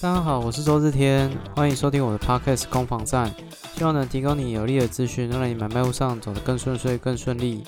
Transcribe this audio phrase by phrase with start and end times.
[0.00, 3.34] 大家好，我是周日天，欢迎收听我的 Podcast 攻防战，
[3.74, 7.64] 希望能提供你有力的资讯，让你买卖路上走得更顺遂、更顺利。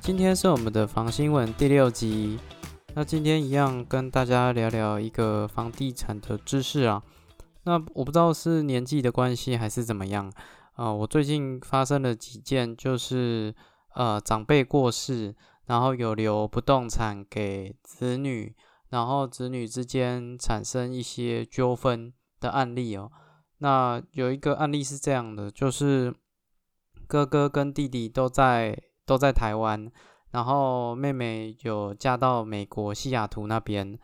[0.00, 2.40] 今天是我们的房新闻第六集，
[2.94, 7.02] 那今天一样跟大家聊聊一个房地产的知识啊。
[7.64, 10.32] 那我不知道是年纪的关系还是怎么样
[10.76, 13.54] 啊，我最近发生了几件，就是
[13.94, 15.34] 呃长辈过世，
[15.66, 18.56] 然后有留不动产给子女。
[18.90, 23.10] 然后子女之间产生一些纠纷的案例哦。
[23.58, 26.12] 那有一个案例是这样的，就是
[27.06, 28.76] 哥哥跟弟弟都在
[29.06, 29.90] 都在台湾，
[30.32, 33.98] 然后妹妹有嫁到美国西雅图那边。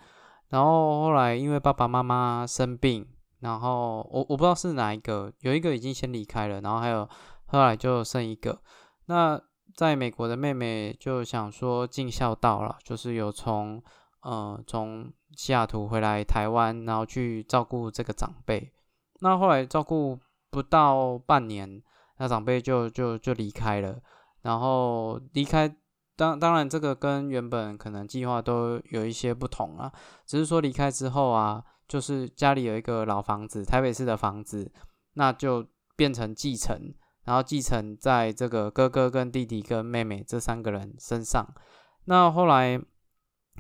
[0.51, 3.05] 然后后来因为爸爸妈妈生病，
[3.41, 7.09] 然后我我不知道是哪一个，有一个已经先离开了，然后还有
[7.47, 8.61] 后来就剩一个。
[9.07, 9.41] 那
[9.75, 13.83] 在美国的妹妹就想说尽孝道了，就是有从。
[14.27, 18.73] 呃，从西雅图回来台湾，然后去照顾这个长辈。
[19.21, 20.19] 那后来照顾
[20.51, 21.81] 不到半年，
[22.19, 23.97] 那长辈就就就离开了。
[24.43, 25.73] 然后离开，
[26.17, 29.93] 当当然这个跟原本可能计划都有一些不同啊。
[30.27, 34.73] 只是说离开之后啊，就是家里有一个老房子，台北市的房子，
[35.13, 36.77] 那就变成继承，
[37.23, 41.47] 然后继承在这个哥哥跟弟弟跟妹妹这三个人身上。
[42.07, 42.83] 那后来。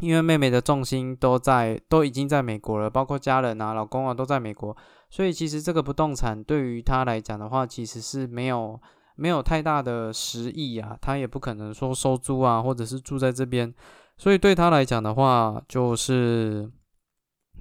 [0.00, 4.76] 因为妹妹的重心都在，都已经在美国了，包括家人啊、老公啊都在美国，
[5.08, 8.78] 所以其实这个不动产对于他来讲的话，其实是没有
[9.14, 13.74] 没有太大的实意啊，他也不可能说收租啊，或者是住在这边，
[14.18, 16.70] 所以对他来讲的话，就是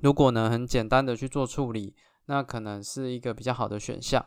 [0.02, 4.26] 如果能很简单的去做处理，那可能是一个比较好的选项。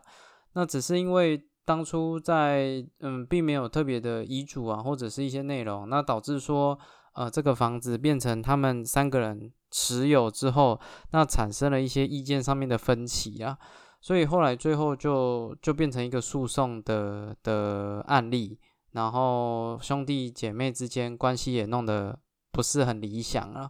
[0.55, 6.79] 那只是因为当初在嗯，并没有特别的遗嘱啊，或者是一些内容，那导致说。
[7.19, 10.79] 呃，这个房子变成他们三个人持有之后，
[11.11, 13.59] 那产生了一些意见上面的分歧啊，
[14.01, 18.57] 所以后来最后就就变成一个诉讼的的案例，
[18.93, 22.17] 然后兄弟姐妹之间关系也弄得
[22.53, 23.69] 不是很理想啊。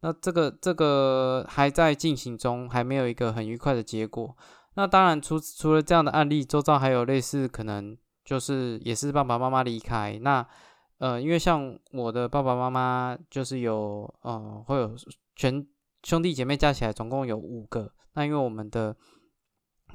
[0.00, 4.34] 那这个这个还在进行中，还没有一个很愉快的结果。
[4.76, 10.46] 那当然，除除了这样的案例，周遭还有类似可能就是也是爸爸妈妈离开那。
[10.98, 14.96] 呃，因为像我的爸爸妈妈就是有，呃，会有
[15.36, 15.64] 全
[16.02, 17.92] 兄弟姐妹加起来总共有五个。
[18.14, 18.96] 那因为我们的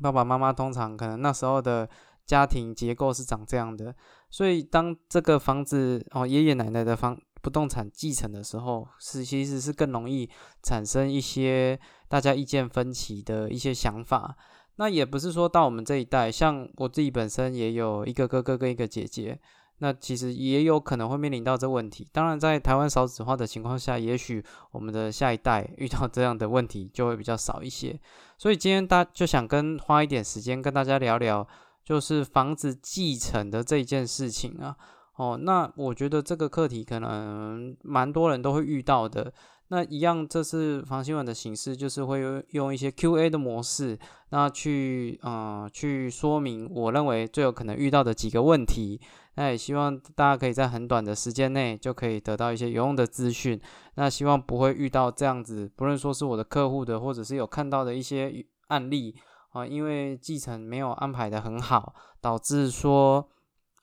[0.01, 1.89] 爸爸妈妈通常可能那时候的
[2.25, 3.93] 家庭结构是长这样的，
[4.29, 10.29] 所以当这个房子哦爷爷奶奶的房不动产继承的时候，是其实是更容易
[10.61, 11.77] 产生一些
[12.07, 14.37] 大家意见分歧的一些想法。
[14.77, 19.37] 那也不是说到我们这一代，像我自己本身也有一个哥哥跟一个姐姐。
[19.83, 22.07] 那其实也有可能会面临到这问题。
[22.13, 27.99] 当然，在台湾少子化的情况下，也许我们的下一代遇到这样的问题就会比较少一些。
[28.37, 31.45] 所以今天大就想跟花一点时间跟大家聊聊，
[31.83, 34.73] 就是房子继承的这一件事情啊。
[35.17, 39.33] 哦，那我觉得这个课题可能蛮多人都会遇到的。
[39.73, 43.97] 那一样，这是房新闻的形式，就是会用用一些 Q&A 的模式，
[44.29, 49.01] 那去呃去说明我认为最有可能遇到的几个问题。
[49.33, 53.59] 那也希望大家可以在很短的时间内就可以得到一些有用的资讯。
[53.95, 59.15] 那希望不会遇到这样子，不论说是我的客户的，或者是有看到的一些案例
[59.53, 63.27] 啊，因为继承没有安排的很好，导致说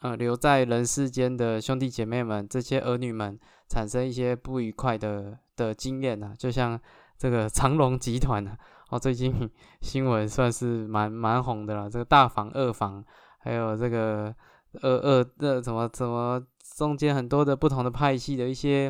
[0.03, 3.37] 呃留在人世间的兄弟姐妹们这些儿女们
[3.69, 6.81] 产生一些不愉快的的经验啊，就像
[7.19, 8.56] 这个长隆集团啊，
[8.88, 9.50] 哦最近
[9.81, 13.04] 新闻算是蛮蛮红的了，这个大房二房
[13.38, 14.34] 还有这个。
[14.82, 16.41] 呃呃，这怎么怎么
[16.76, 18.88] 中间很多的不同的派系的一些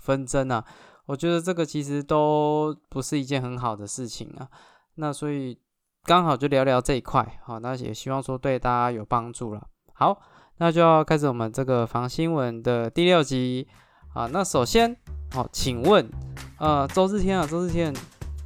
[0.00, 0.64] 纷争啊？
[1.06, 4.48] 我觉得这个其实都不是一件很好的事情啊。
[4.96, 5.56] 那所以
[6.02, 9.64] 刚好就聊聊这一块，好，那也希望说对大家有帮助了。
[9.92, 10.20] 好，
[10.56, 13.68] 那就要开始我们这个房新闻的第六集
[14.18, 14.28] 啊。
[14.32, 14.96] 那首先，
[15.30, 16.10] 好，请问，
[16.58, 17.94] 呃，周日天啊，周日天，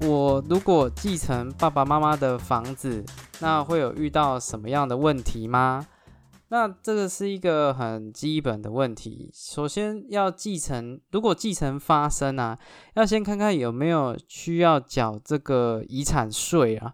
[0.02, 3.02] 我如果继承爸爸妈妈的房子，
[3.40, 5.86] 那会有遇到什么样的问题吗？
[6.48, 9.30] 那这个是一个很基本的问题。
[9.32, 12.58] 首先要继承，如果继承发生啊，
[12.92, 16.92] 要先看看有没有需要缴这个遗产税啊。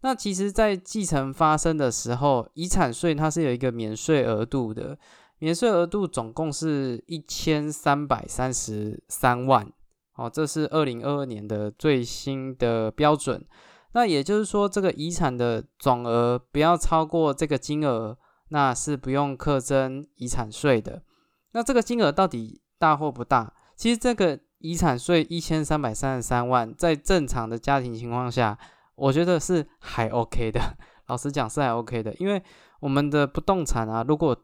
[0.00, 4.98] 那其实，在继承发生的时候，遗产税它是有一个免税额度的，
[5.38, 9.70] 免税额度总共是一千三百三十三万。
[10.14, 13.44] 哦，这是二零二二年的最新的标准。
[13.92, 18.18] 那也就是说，这个遗产的总额不要超过这个金额。
[18.50, 21.02] 那是不用课征遗产税的。
[21.50, 23.52] 那这个金额到底大或不大？
[23.74, 28.56] 其实这个遗产税一千三百三十三万，在正常的家庭情况下，
[28.94, 30.60] 我觉得是还 OK 的。
[31.08, 32.40] 老实讲是还 OK 的，因为
[32.78, 34.40] 我们的不动产啊，如果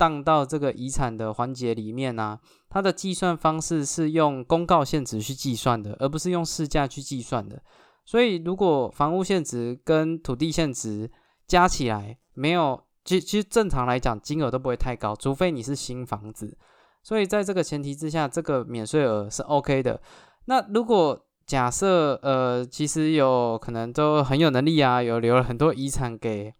[0.00, 2.38] 当到这个遗产的环节里面呢，
[2.70, 7.62] 它的计算方式是用公告现值去计算的，而不是用市价去计算的。
[8.06, 11.10] 所以，如果房屋现值跟土地现值
[11.46, 16.56] 加起来没有，其其实正常来讲金额都不会太高，除非你是新房子。
[17.02, 20.00] 所以，在这个前提之下，这个免税额是 OK 的。
[20.46, 26.54] 那如果假设呃，其实有可能都很有能力啊，有留了很多遗产给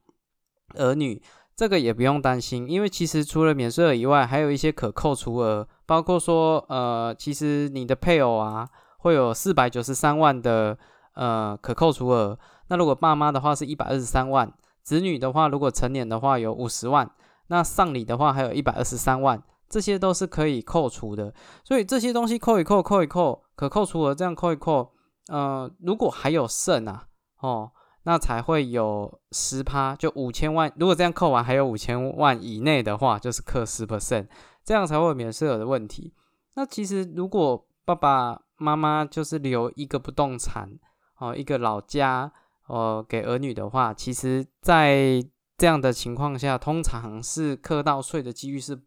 [0.74, 1.22] 儿女，
[1.60, 8.66] 这个也不用担心，因为其实除了免税额以外，还有一些可扣除额，包括说呃，其实你的配偶啊
[9.00, 10.78] 会有四百九十三万的。
[11.14, 14.50] 呃，可扣除额，那如果爸妈的话是一百二十三万，
[14.82, 17.10] 子女的话如果成年的话有五十万，
[17.48, 21.34] 那丧礼的话还有一百二十三万，这些都是可以扣除的。
[21.62, 24.92] 所以这些东西扣一扣，扣一扣，可扣除额这样扣一扣，
[25.30, 27.04] 呃，如果还有剩啊，
[27.40, 27.70] 哦，
[28.04, 30.72] 那才会有十趴，就五千万。
[30.76, 34.26] 如果这样扣完还有五千万以内的话，就是扣十 percent，
[34.64, 36.14] 这样才会免税额的问题。
[36.54, 40.70] 那其实如果爸爸妈妈就是留一个不动产，
[41.18, 42.32] 哦，一个老家
[42.66, 45.22] 哦，给儿女的话，其实，在
[45.58, 48.80] 这样的情况下，通常是课到税的几率是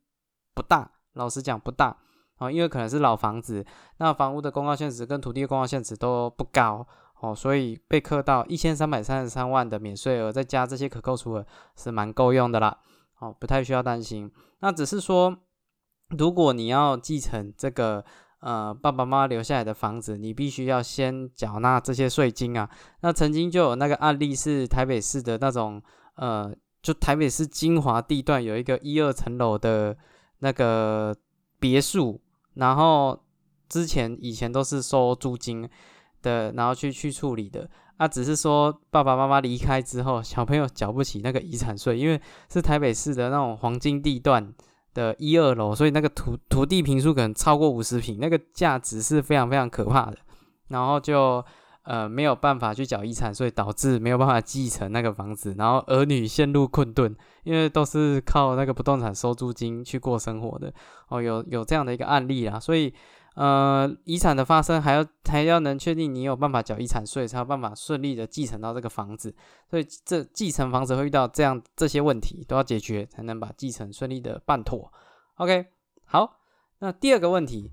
[0.53, 0.91] 不大。
[1.13, 1.95] 老实讲，不大
[2.39, 3.63] 哦，因为可能是老房子，
[3.97, 6.87] 那房屋的公告现值跟土地的公告现值都不高
[7.23, 12.77] 哦，所以被课到一千三百三十三万的免税额，再加这些可扣除额，是蛮够用的啦。
[13.19, 14.29] 哦，不太需要担心。
[14.59, 15.37] 那只是说，
[16.09, 18.03] 如果你要继承这个。
[18.45, 22.69] 呃，爸爸妈妈留下来的房子，你必须要先缴纳这些税金啊。
[22.99, 25.81] 那曾经就有那个案例是台北市的那种，
[26.15, 29.95] 呃，就台北市精华地段有一个一二层楼的
[30.39, 31.15] 那个
[31.57, 32.19] 别墅，
[32.55, 33.17] 然后
[33.69, 35.69] 之前以前都是收租金
[36.23, 37.69] 的，然后去去处理的。
[37.97, 42.19] 啊，只是说爸爸妈妈离开之后，小朋友缴不起那个遗产税，因为
[42.51, 44.51] 是台北市的那种黄金地段。
[44.95, 50.17] 的一二楼，所以那个土土地平数可能超过五十平，那个价值是非常非常可怕的。
[50.67, 51.43] 然后就
[51.81, 60.71] 呃没有办法去缴遗产税，导致没有办法继承那个房子，然后儿女陷入困顿，因为都是靠那个不动产收租金去过生活的。
[61.07, 62.93] 哦，有有这样的一个案例啦，所以。
[63.35, 69.33] 呃，遗产的发生还要还要能确定你有办法缴遗产税，才有办法顺利的继承到这个房子。
[69.67, 74.91] 所以这继承房子会遇到这样这些问题都要解决，才能把继承顺利的办妥。
[75.37, 75.65] OK，
[76.05, 76.37] 好，
[76.77, 77.71] 那第二个问题，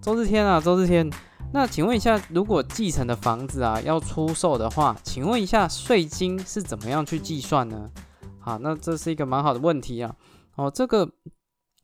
[0.00, 1.10] 周日天啊，周日天，
[1.52, 7.90] 那请问一下，如果继承的房子啊要出售的话，请问一下税金是怎么样去计算呢？
[8.38, 10.14] 好，那这是一个蛮好的问题啊。
[10.54, 11.10] 哦，这个。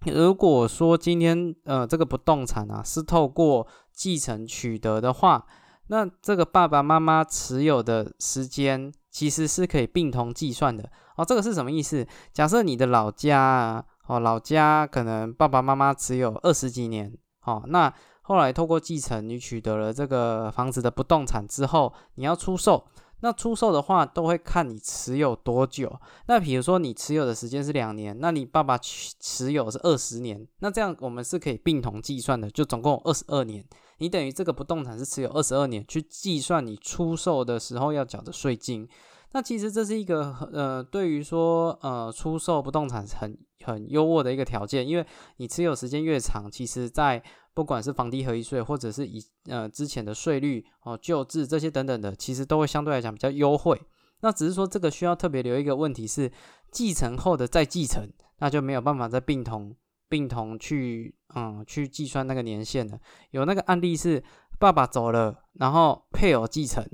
[0.09, 5.47] 如果说今天呃这个不动产啊是透过继承取得的话，
[5.89, 11.25] 那这个爸爸妈妈持有的时间其实是可以并同计算的哦。
[11.25, 12.07] 这个是什么意思？
[12.33, 22.85] 假设你的老家啊，哦老家可能爸爸妈妈持有二十几年，哦那后来透过继承你取得了这个房子的不动产之后，你要出售。
[23.21, 26.01] 那出售的话，都会看你持有多久。
[26.27, 33.65] 那比如说你持有的时间是两年，那你爸爸持持有是二十年，那这样我们是可以并同计算的，就总共二十二年。
[33.99, 38.89] 你等于这个不动产是持有二十二年，去计算你出售的时候要缴的税金。
[39.33, 45.07] 那其实这是一个呃，对于说呃出售不动产很很优渥的一个条件，因为
[45.37, 53.81] 你持有时间越长，其实在不管是房地合一税，或者是以呃之前的税率哦旧制这些等等的，其实都会相对来讲比较优惠。
[54.21, 56.33] 那只是说这个需要特别留一个问题是，
[56.73, 58.09] 继承后的再继承，
[58.39, 59.77] 那就没有办法再并同
[60.09, 62.99] 并同去嗯去计算那个年限了。
[63.31, 64.25] 有那个案例是
[64.59, 66.85] 爸爸走了，然后配偶继承，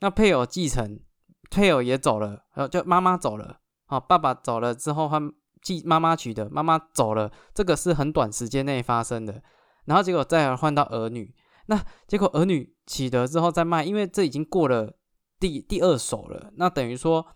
[0.00, 0.98] 那配偶继承，
[1.50, 3.58] 配偶也走了，呃就妈妈走了，
[3.88, 5.32] 哦爸爸走了之后换
[5.62, 9.42] 继妈妈取的，妈妈走了，这个是很短时间内发生的。
[9.86, 11.34] 然后结果再换到儿女，
[11.66, 14.96] 那结果儿女取得之后再卖，因为这已经过了
[15.38, 17.26] 第第二手了，那等于说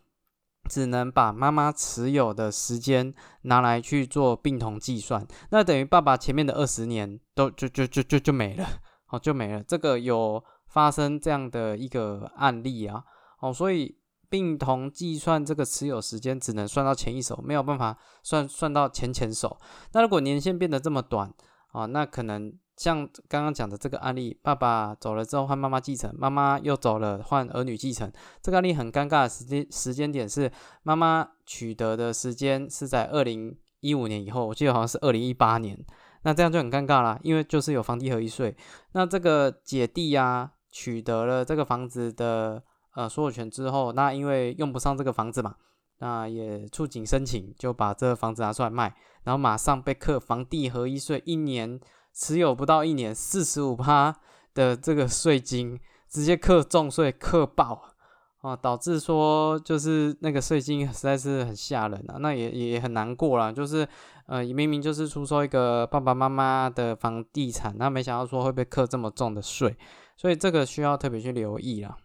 [0.69, 8.67] 只能把妈妈持有的时间拿来去做并同计算，那等于爸爸前面的二十年都就就就就就没了，
[9.09, 9.62] 哦就没了。
[9.62, 13.05] 这个有发生这样的一个案例啊，
[13.41, 13.98] 哦，所以
[14.28, 19.58] 并同计算这个持有时间只能算到前一手，没有办法算算到前前手。
[19.92, 21.32] 那如果年限变得这么短，
[21.73, 28.11] 啊，那可能像刚刚讲的这个案例，爸爸走了之后换妈妈继承，妈妈又走了换儿女继承。
[28.42, 30.50] 这个案例很尴尬的时间时间点是
[30.82, 35.78] 妈妈取得的时间是在二零一五年以后，我记得好像是二零一八年。
[36.23, 38.54] 那这样就很尴尬啦，因为就是有房地合一税。
[38.92, 42.62] 那这个姐弟呀，取得了这个房子的
[42.99, 45.55] 呃所有权之后，那因为用不上这个房子嘛，
[45.99, 51.78] 那也触景生情，就把这个房子拿出来卖，然后马上被课房地合一税，一年
[52.12, 54.12] 持有不到一年，四十五趴
[54.52, 55.78] 的这个税金，
[56.09, 57.95] 直接克重税，克爆。
[58.40, 63.50] 啊，导致说就是那个税金实在是很吓人啊，那也也很难过啦。
[63.50, 63.87] 就是
[64.26, 69.76] 呃，明明就是出售一个爸爸妈妈的房地产，那没想到说会被课这么重的税，
[70.17, 71.97] 所以这个需要特别去留意了。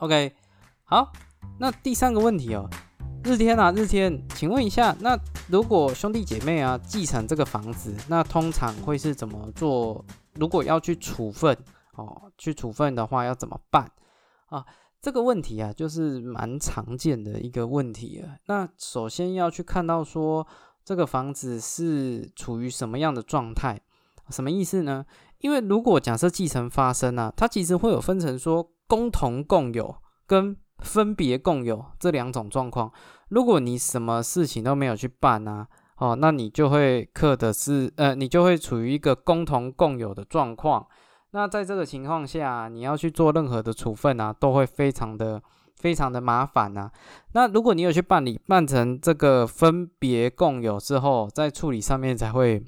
[0.00, 0.34] OK，
[0.82, 1.12] 好，
[1.60, 2.68] 那第三个问题哦，
[3.22, 5.16] 日天啊，日天，请问一下，那
[5.48, 10.04] 如果兄弟姐妹啊继承这个房子，那通常会是怎么做？
[10.34, 11.56] 如果要去处分
[11.94, 13.88] 哦，去处分的话要怎么办
[14.46, 14.66] 啊？
[15.00, 18.34] 这个问题啊，就是蛮常见的一个问题啊。
[18.46, 20.44] 那首先要去看到说，
[20.84, 23.80] 这个房子是处于什么样的状态？
[24.30, 25.06] 什么意思呢？
[25.38, 32.92] 因为如果假设继承发生啊，它其实会有分成说共同共有跟分别共有这两种状况。
[33.28, 40.86] 如果你什么事情都没有去办啊，哦，那你就会刻的是呃，你就会处于一个共同共有的状况。
[41.30, 45.42] 那在这个情况下，你要去做任何的处分啊，都会非常的
[45.76, 46.90] 非常的麻烦啊。
[47.32, 52.62] 那如果你有去办理，办成这个分别共有之后，在处理上面才会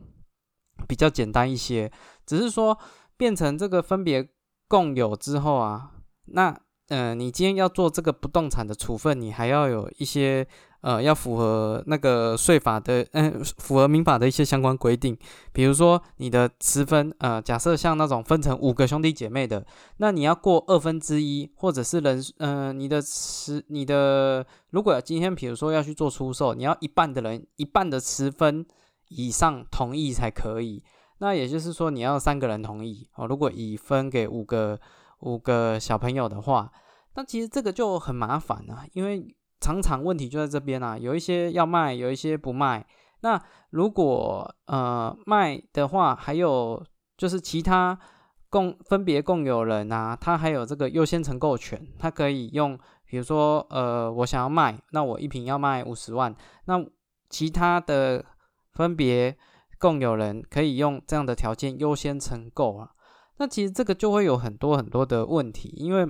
[0.89, 1.91] 比较简单一些。
[2.25, 2.77] 只是说
[3.17, 4.29] 变成这个分别
[4.67, 5.93] 共有之后啊，
[6.27, 10.47] 那呃，你今天要做这个不动产的处分，你还要有一些。
[10.83, 15.19] 呃，要符合那个税法的，嗯，符合民法的一些相关规定。
[15.53, 19.67] 比如说，你的持分，呃，假设像那种分成五个兄弟姐妹的，
[19.97, 28.65] 那你要过二分之一，或者是人，嗯，你的持，你的，如果今天比如说要去做出售，你要一半的人，一半的持分
[29.09, 30.85] 以上同意才可以。
[31.19, 33.27] 那也就是说，你要三个人同意哦。
[33.27, 34.79] 如果已分给五个
[35.21, 36.73] 五个小朋友的话，
[37.15, 39.35] 那其实这个就很麻烦啊，因为。
[39.59, 42.87] 常常问题就在这边啊，有一些要卖，有一些不卖。
[43.21, 46.85] 那如果呃卖的话，还有
[47.17, 47.99] 就是其他
[48.51, 56.85] 共分别共有人啊，他还有这个优先承购权，他可以用，比如说呃我想要卖，那我一瓶要卖五十万，那
[57.31, 58.23] 其他的
[58.75, 59.35] 分别
[59.79, 62.91] 共有人可以用这样的条件优先承购啊。
[63.39, 66.07] 那其实这个就会有很多很多的问题，因为。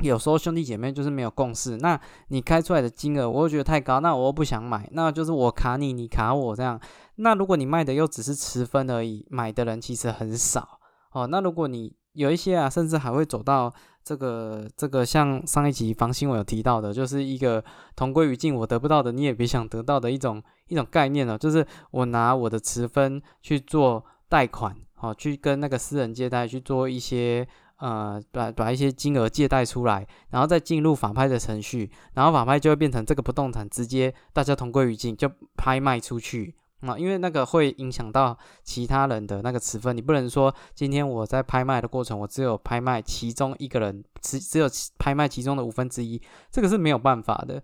[0.00, 6.80] 有时候兄弟姐妹就是没有共识，那你开出来的金额，我又觉得太高，那我又不想买，那就是我卡你，你卡我这样。
[7.16, 10.80] 那如果你卖的又只是持分而已，买的人其实很少
[11.12, 11.28] 哦。
[11.28, 13.72] 那如果你有一些啊，甚至还会走到
[14.02, 17.62] 这个这个，像上一集房新闻有提到的，就是一个
[17.94, 27.46] 同归于尽，我得不到的你也别想得到的一种一种概念了，就是我拿我的持分去做贷款，哦去跟那个私人借贷去做一些。
[27.78, 47.60] 呃，把把一些金额借贷出来，然后再进入法拍的程序，然后法拍就会变成这个不动产直接大家同归于尽，就拍卖出去啊，因为那个会影响到其他人的那个持分，你不能说今天我在拍卖的过程，我只有拍卖其中一个人，只只有拍卖其中的五分之一，这个是没有办法的。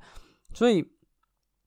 [0.53, 0.85] 所以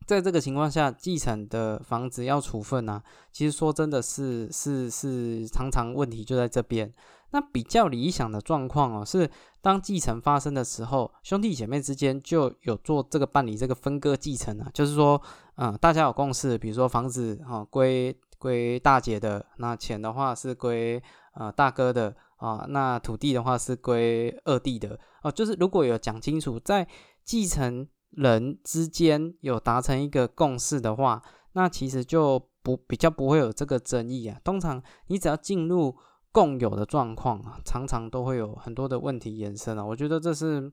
[0.06, 6.92] 在这个情况下，继承的房子要处分啊，其实说真的是是是常常问题就在这边。
[7.34, 9.30] 那比较理想的状况哦，是
[9.62, 15.22] 当继承发生的时候，兄弟姐妹之间就有做这个办理这个分割继承啊，就是说，
[15.56, 21.02] 嗯，大家有共识，比如说房子哈归归大姐的，那钱的话是归
[21.36, 26.86] 呃大哥的啊，那土地的话是归二弟的哦，就是如果有讲清楚，在
[27.24, 31.22] 继承人之间有达成一个共识的话，
[31.54, 34.40] 那其实就不比较不会有这个争议啊。
[34.44, 35.96] 通常你只要进入。
[36.34, 39.84] 共有的状况啊，常常都会有很多的问题延伸啊。
[39.84, 40.72] 我觉得这是，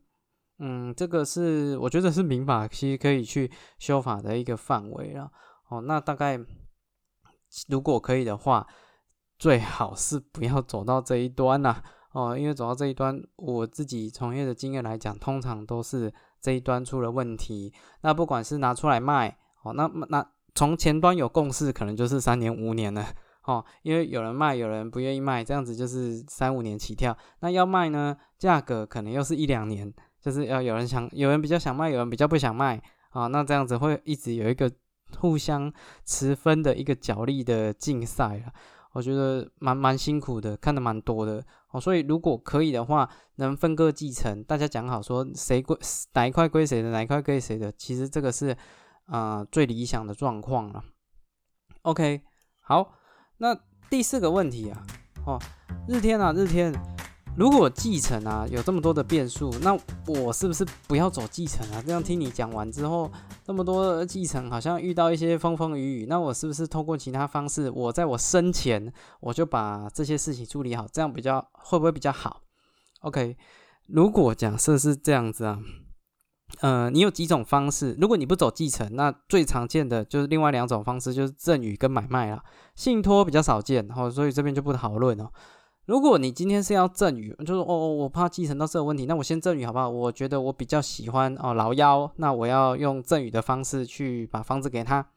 [0.61, 5.29] 嗯，这个是我觉得是民法其实可以去修法的一个范围了。
[5.69, 6.39] 哦，那大概
[7.69, 8.65] 如果可以的话，
[9.37, 11.83] 最好是不要走到这一端呐。
[12.13, 17.73] 哦，因为走到这一端，我自己从业的经验来讲，通常都是这一端出了问题。
[18.03, 23.07] 那不管是拿出来卖，哦，那那从前端有共识，可能就是三年五年了。
[23.45, 27.17] 哦，因为有人卖，有人不愿意卖，这样子就是三五年起跳。
[27.41, 29.91] 那要卖呢，价格可能又是一两年，
[30.21, 33.27] 就是要有人想，有人比较想卖，有人比较不想卖啊。
[33.29, 34.71] 那这样子会一直有一个
[35.19, 35.73] 互相
[36.05, 38.53] 持分的一个角力的竞赛啊。
[38.99, 41.41] 我觉得蛮蛮辛苦的，看的蛮多的
[41.71, 41.81] 哦。
[41.81, 45.79] 所以如果可以的话，能分割继承，大家讲好说谁归
[46.15, 48.57] 哪一块归谁的，哪一块归谁的，其实这个是
[49.07, 50.83] 啊最理想的状况了。
[51.83, 52.23] OK，
[52.59, 52.93] 好。
[53.37, 53.57] 那
[53.89, 54.83] 第四个问题啊，
[55.25, 55.39] 哦，
[55.87, 56.73] 日天啊，日天，
[57.39, 59.73] 如果继承啊有这么多的变数，那
[60.09, 61.81] 我是不是不要走继承啊？
[61.87, 63.09] 这样听你讲完之后，
[63.47, 72.43] 这么多继承好像遇到一些风风雨雨，那我是不是通过其他方式，我在我生前我就把这些事情处理好，这样比较会不会比较好
[73.03, 73.37] ？OK，
[73.87, 75.61] 如果假设是这样子啊。
[76.61, 77.95] 呃，你有几种方式？
[78.01, 82.43] 如果你不走继承，那最常见的就是另外两种方式，就是赠与跟买卖了。
[82.75, 85.31] 信托比较少见，哦，所以这边就不讨论哦。
[85.89, 89.89] 如果你今天是要赠与，就是哦哦，我怕继承到这个问题，那我先赠与好不好？
[89.89, 95.09] 我觉得我比较喜欢哦老幺，那我要用赠与的方式去把房子给他，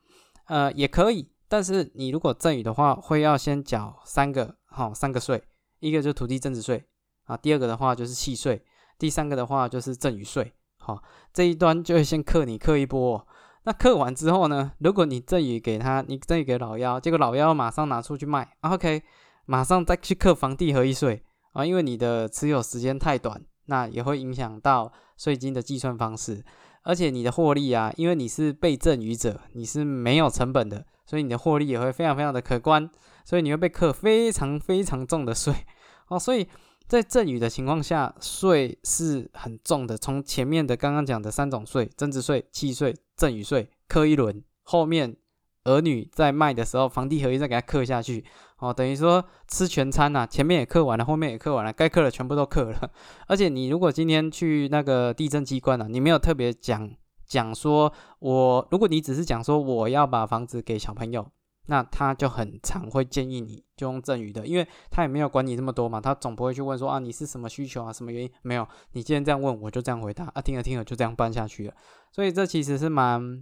[0.46, 1.28] 呃，也可以。
[1.50, 5.44] 但是你如果赠与的话，会要先缴三个，好三个税，
[5.82, 6.86] 一个就是土地增值税
[7.26, 8.64] 啊，第二个的话就是契税，
[8.98, 10.54] 第三个的话就是赠与税。
[10.78, 13.28] 好，这一端就会先克你克一波，
[13.64, 14.72] 那克完之后呢？
[14.78, 19.04] 如果你赠与给他，你赠与给老幺，结果老幺马上拿出去卖，OK，
[19.46, 26.44] 马上再去扣房地合一税啊，因为你的持有时间太短，那也会影响到税金的计算方式，
[26.84, 32.90] 而且你的获利啊，因为你是被赠与者，你是没有成本的，所以你的获利也会非常非常的可观，
[33.26, 35.54] 所以你会被扣非常非常重的税
[36.10, 36.48] 哦，所以。
[36.88, 39.98] 在赠与的情况下，税是很重的。
[39.98, 45.16] 从前面的刚刚讲的三种税——增值税、契税、赠与税，刻一轮，后面
[45.64, 48.26] 儿女在卖的时候，房地合一再给他刻下去，
[48.62, 50.26] 哦，等于说吃全餐呐。
[50.26, 52.92] 前面也刻完了，后面也刻完了，该刻的全部都刻了。
[53.28, 56.90] 而且你如果今天去那个地震机关呢，你没有特别讲
[57.28, 61.28] 讲说，我如果你只是讲说我要把房子给小朋友。
[61.68, 68.68] 那他就很常会建议你就用赠与的，因为他也没有管你这么多嘛，他总不会去问说啊你是什么需求啊，什么原因没有？
[68.94, 71.74] 你今天这样问，我就这样回答啊，听着听着就这样办下去了，
[72.12, 73.42] 所以这其实是蛮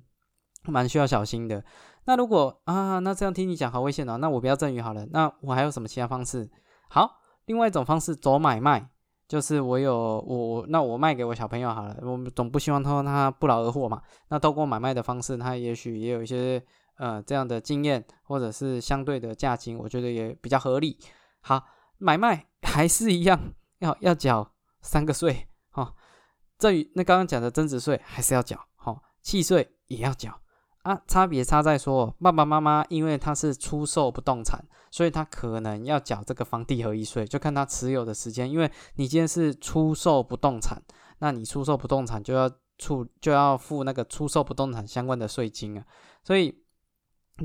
[0.63, 1.63] 蛮需要小心的。
[2.05, 6.49] 那如果啊，那这样听你讲好危险哦，那我不要赠与好了，那我还有什么其他方式？
[6.89, 8.89] 好，另外一种方式走买卖，
[9.27, 16.63] 就是我有我那我卖给我小朋友好了，我们总不希望他他不劳而获嘛，那透过买卖的方式，他也许也有一些。
[16.99, 20.99] 呃，这样的经验或者是相对的价金，我觉得也比较合理。
[21.39, 21.63] 好，
[21.97, 23.39] 买卖 还是一样，
[23.77, 25.93] 要要缴三个税哈。
[26.57, 30.41] 赠与那刚刚讲的增值税还是要缴，哈，契税也要缴
[30.83, 31.01] 啊。
[31.07, 38.49] 差别差在说，爸爸妈妈因为他是出售不动产，所以他可能要缴这个房地合一税，就看他持有的时间。
[38.49, 40.81] 因为你今天是出售不动产，
[41.19, 45.83] 那你出售不动产就要出就要付那个出售不动产相关的税金啊，
[46.23, 46.63] 所以。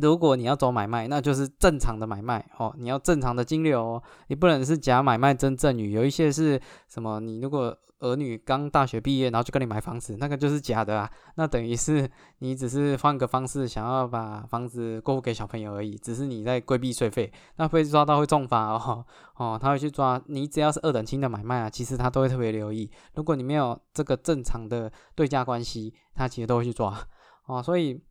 [0.01, 2.75] 如果你要走买卖，那就是正常的买卖哦。
[2.79, 5.93] 你要正常的金流哦，你不能是假买卖真赠与。
[5.93, 7.21] 有一些是什么？
[7.21, 11.11] 你如果儿女刚大学毕业，然后就跟你买房子，那个就是假的啊。
[11.37, 17.33] 那等于是你只是换个方式想要把房子过户给小朋友而已，只是你在规避税费。
[17.57, 19.05] 那被抓到会重罚哦
[19.37, 20.47] 哦，他会去抓你。
[20.47, 22.91] 只要是二等亲的买卖啊，其实他都会特别留意。
[23.15, 26.99] 如果你没有这个正常的对价关系，他其实都会去抓
[27.47, 27.63] 哦。
[27.63, 28.03] 所以。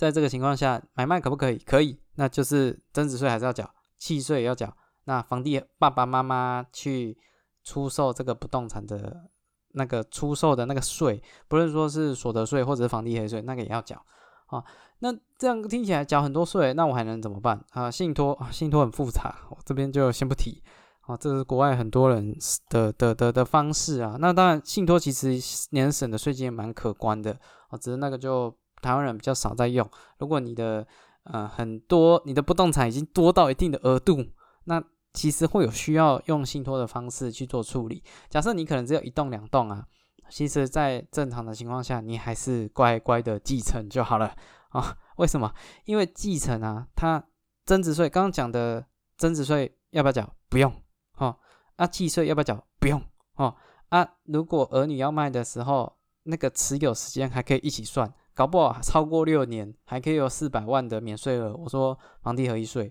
[0.00, 1.58] 在这个情况下，买卖可不可以？
[1.58, 4.74] 可以，那就是增值税还是要缴，契税也要缴。
[5.04, 7.18] 那房地爸爸妈妈去
[7.62, 9.28] 出售这个不动产的
[9.72, 14.02] 那个出售的那个税，不论说是所得税或者是房地产税，那个也要缴
[14.46, 14.64] 啊。
[15.00, 17.90] 那这样听起来缴很多税，那我还能怎么办啊？
[17.90, 20.62] 信托，信托很复杂，我这边就先不提
[21.02, 21.14] 啊。
[21.14, 22.34] 这是国外很多人
[22.70, 24.16] 的的的的方式啊。
[24.18, 25.38] 那当然，信托其实
[25.72, 28.56] 年省的税金也蛮可观的啊，只是那个就。
[28.80, 29.88] 台湾人比较少在用。
[30.18, 30.86] 如果你的
[31.24, 34.24] 呃很多你的不动产已经多到一定的额度，
[34.64, 38.02] 那其实会有需要用信托的方式去做处理。
[38.28, 39.86] 假设你可能只有一栋两栋啊，
[40.28, 44.34] 其实，在正常的情况下，你还是乖乖的继承就好了
[44.68, 44.96] 啊。
[45.16, 45.52] 为什么？
[45.84, 47.24] 因为继承啊，它
[47.66, 50.32] 增值税刚刚讲的增值税要不要缴？
[50.48, 50.72] 不用
[51.16, 51.36] 哦。
[51.74, 52.64] 啊，契税要不要缴？
[52.78, 53.02] 不用
[53.34, 53.56] 哦。
[53.88, 58.14] 啊，如果儿女要卖的时候，那个持有时间还可以一起算。
[58.40, 61.54] 搞不好超过六年还可以有四百万的免税额。
[61.54, 62.90] 我说房地合一税，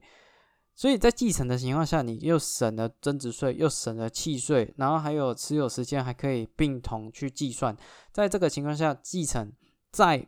[0.76, 7.76] 所以在继承的情况下，你又省了增值税，又省了契税，然后还有持有时间还可以并同去计算。
[8.12, 9.52] 在这个情况下，继承
[9.92, 10.28] 在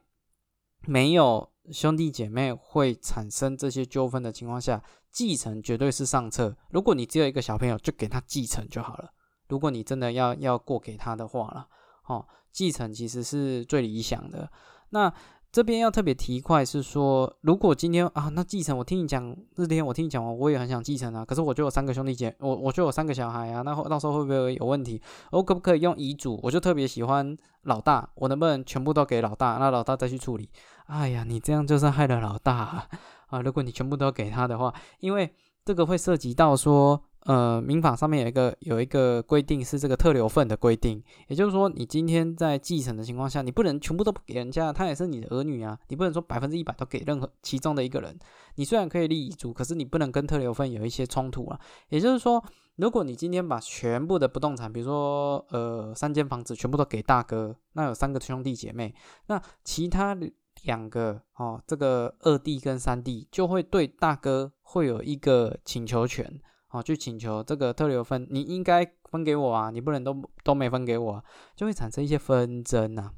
[0.88, 6.58] 没有兄弟姐妹会产生这些纠纷的情况下，继承绝对是上策。
[6.72, 9.12] 如果你只有一个小朋友，就给他继承就好了。
[9.50, 11.68] 如果你真的要要过给他的话了，
[12.08, 14.52] 哦，继承其实是最理想的。
[14.92, 15.12] 那
[15.52, 21.26] 这边要特别提一块是说，如果今天啊，那继承我听你讲日天，我听你讲完，我也很想继承啊。
[21.26, 23.62] 可是我就有三个兄弟姐，我我就有三个小孩啊。
[23.62, 25.02] 那 到时候会不会有问题？
[25.32, 26.40] 我可不可以用遗嘱？
[26.42, 29.58] 我就特别喜欢老大，我能不能全部都给老大？
[29.58, 30.50] 那老大再去处理？
[30.86, 32.88] 哎呀，你这样就是害了老大
[33.28, 35.34] 啊，如果你全部都给他的话，因为
[35.66, 37.04] 这个会涉及到说。
[37.26, 48.18] 呃，民法上面有一个有一个规定是这个特留份的规定，也就是说，你今天在继承的情况下，你不能全部都不给人家，他也是你的儿女啊，你不能说百分之一百都给任何其中的一个人。
[48.56, 51.60] 你虽然可以立遗嘱，可是你不能跟特留份有一些冲突啊。
[51.90, 52.44] 也就是说，
[52.78, 58.96] 如果你今天把全部的不动产，比如说呃三间房子全部都给大哥，那有三个兄弟姐妹，
[59.28, 60.18] 那其他
[60.64, 66.42] 两个哦，这个二弟跟三弟就会对大哥会有一个请求权。
[66.72, 71.24] 哦，去请求这个特留分，你应该分给我啊，你不能都都没分给我，
[71.56, 73.12] 就会产生一些纷争呐。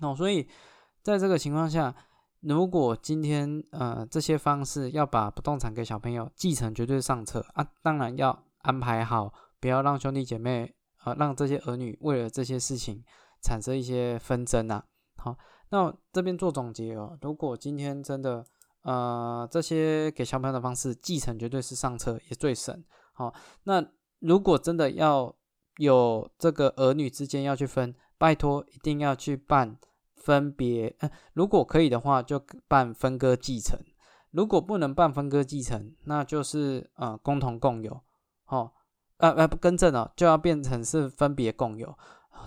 [0.00, 0.46] 哦，所以
[1.02, 1.94] 在这个情况下，
[2.40, 7.66] 如果今天呃这些方式要把不动产给小朋友继承，绝对上策啊。
[7.82, 13.02] 当然要安排好，不要让兄弟姐妹啊，让这些儿女为了这些事情
[13.40, 14.84] 产生一些纷争呐。
[15.16, 15.34] 好，
[15.70, 18.44] 那这边做总结哦，如果今天真的。
[18.84, 22.84] 呃，这些给小朋友的方式，继承绝对是上策，也最省。
[23.12, 23.32] 好，
[23.64, 23.84] 那
[24.20, 25.34] 如果真的要
[25.78, 29.78] 有这个儿女之间要去分，拜托一定要去办
[30.14, 30.94] 分别。
[31.32, 33.78] 如果可以的话，就办分割继承；
[34.32, 38.02] 如果不能办分割继承，那就是呃共同共有。
[38.44, 38.74] 好，
[39.16, 41.96] 呃呃不更正了，就要变成是分别共有，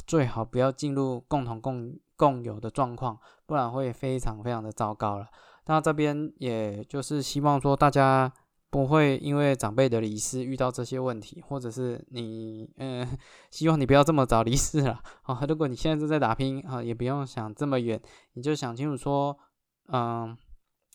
[0.06, 5.28] 最好不要进入共同共共有的状况，不然会非常非常的糟糕了。
[5.68, 8.32] 那这边也就是希望说，大家
[8.70, 13.08] 不会因为长辈的离世遇到这些问题，或者是你，嗯，
[13.52, 15.40] 希望你不要这么早离世了啊。
[15.48, 18.02] 如果你现在正在打拼啊，也不用想这么远，
[18.34, 19.38] 你就想清楚说，
[19.88, 20.38] 嗯，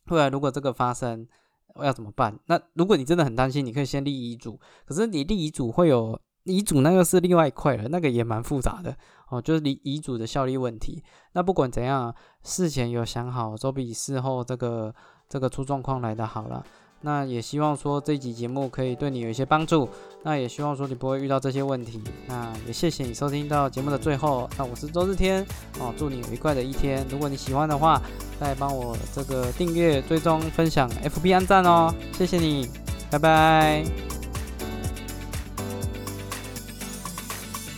[0.06, 1.28] 未来如果这个发生，
[1.74, 2.38] 我要怎么办？
[2.46, 4.58] 那如果你真的很担心，你可以先立遗嘱。
[4.84, 6.20] 可是你立遗嘱会有。
[6.44, 8.96] 遗嘱那个是另外一块了，那个也蛮复杂的
[9.28, 11.02] 哦，就是遗遗嘱的效力问题。
[11.32, 14.94] 那不管怎样，事前有想好，都比事后这个
[15.28, 16.64] 这个出状况来的好了。
[17.04, 19.88] 那也希望说这集节目可以对你有一些帮助。
[20.22, 22.00] 那也希望说你不会遇到这些问题。
[22.28, 24.48] 那也谢谢你收听到节目的最后。
[24.56, 25.44] 那我是周日天
[25.80, 27.04] 哦，祝你愉快的一天。
[27.10, 28.00] 如果你喜欢的话，
[28.38, 32.68] 再帮我这个订阅、追踪、分享、FB 按赞哦，谢谢你，
[33.10, 34.21] 拜拜。